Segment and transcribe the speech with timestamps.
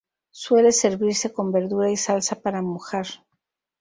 [0.41, 3.05] Suele servirse con verdura y salsa para mojar.